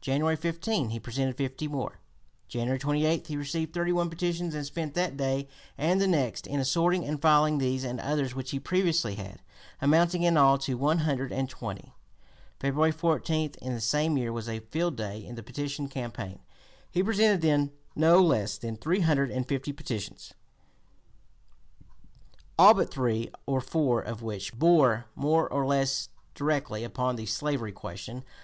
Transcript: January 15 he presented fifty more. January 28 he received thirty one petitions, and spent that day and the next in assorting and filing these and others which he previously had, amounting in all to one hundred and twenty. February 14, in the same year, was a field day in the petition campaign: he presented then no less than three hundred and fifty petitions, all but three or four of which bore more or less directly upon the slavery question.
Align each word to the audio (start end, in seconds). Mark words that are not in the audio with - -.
January 0.00 0.36
15 0.36 0.90
he 0.90 1.00
presented 1.00 1.36
fifty 1.36 1.66
more. 1.66 1.98
January 2.46 2.78
28 2.78 3.26
he 3.26 3.36
received 3.36 3.74
thirty 3.74 3.90
one 3.90 4.08
petitions, 4.08 4.54
and 4.54 4.64
spent 4.64 4.94
that 4.94 5.16
day 5.16 5.48
and 5.76 6.00
the 6.00 6.06
next 6.06 6.46
in 6.46 6.60
assorting 6.60 7.04
and 7.04 7.20
filing 7.20 7.58
these 7.58 7.82
and 7.82 7.98
others 7.98 8.32
which 8.32 8.52
he 8.52 8.60
previously 8.60 9.16
had, 9.16 9.42
amounting 9.80 10.22
in 10.22 10.36
all 10.36 10.56
to 10.56 10.74
one 10.76 10.98
hundred 10.98 11.32
and 11.32 11.50
twenty. 11.50 11.92
February 12.60 12.92
14, 12.92 13.54
in 13.60 13.74
the 13.74 13.80
same 13.80 14.16
year, 14.16 14.32
was 14.32 14.48
a 14.48 14.60
field 14.60 14.94
day 14.94 15.18
in 15.18 15.34
the 15.34 15.42
petition 15.42 15.88
campaign: 15.88 16.38
he 16.92 17.02
presented 17.02 17.40
then 17.40 17.72
no 17.96 18.22
less 18.22 18.58
than 18.58 18.76
three 18.76 19.00
hundred 19.00 19.32
and 19.32 19.48
fifty 19.48 19.72
petitions, 19.72 20.32
all 22.56 22.72
but 22.72 22.88
three 22.94 23.32
or 23.46 23.60
four 23.60 24.00
of 24.00 24.22
which 24.22 24.54
bore 24.54 25.06
more 25.16 25.52
or 25.52 25.66
less 25.66 26.08
directly 26.36 26.84
upon 26.84 27.16
the 27.16 27.26
slavery 27.26 27.72
question. 27.72 28.22